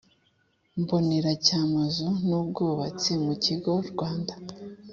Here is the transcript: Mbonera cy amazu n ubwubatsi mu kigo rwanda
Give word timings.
Mbonera 0.81 1.31
cy 1.45 1.51
amazu 1.63 2.07
n 2.27 2.29
ubwubatsi 2.39 3.11
mu 3.25 3.33
kigo 3.43 3.71
rwanda 3.89 4.33